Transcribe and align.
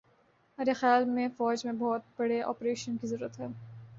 ارے 0.57 0.73
خیال 0.73 1.05
میں 1.07 1.27
فوج 1.37 1.65
میں 1.65 1.73
بہت 1.73 2.01
بڑے 2.17 2.41
آپریشن 2.43 2.97
کی 2.97 3.07
ضرورت 3.07 3.39
ہے 3.39 3.47